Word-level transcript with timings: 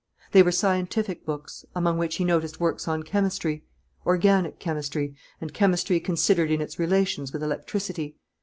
They 0.31 0.41
were 0.41 0.51
scientific 0.51 1.27
books, 1.27 1.63
among 1.75 1.99
which 1.99 2.15
he 2.15 2.25
noticed 2.25 2.59
works 2.59 2.87
on 2.87 3.03
chemistry: 3.03 3.65
"Organic 4.03 4.57
Chemistry" 4.57 5.15
and 5.39 5.53
"Chemistry 5.53 5.99
Considered 5.99 6.49
in 6.49 6.59
Its 6.59 6.79
Relations 6.79 7.31
with 7.31 7.43
Electricity." 7.43 8.17